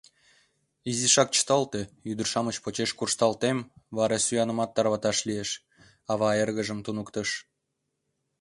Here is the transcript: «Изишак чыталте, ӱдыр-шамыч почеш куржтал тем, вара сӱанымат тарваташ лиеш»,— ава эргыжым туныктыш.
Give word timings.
«Изишак 0.89 1.29
чыталте, 1.35 1.81
ӱдыр-шамыч 2.11 2.55
почеш 2.63 2.91
куржтал 2.97 3.33
тем, 3.41 3.57
вара 3.97 4.17
сӱанымат 4.25 4.69
тарваташ 4.75 5.17
лиеш»,— 5.27 5.49
ава 6.11 6.29
эргыжым 6.41 6.79
туныктыш. 6.85 7.29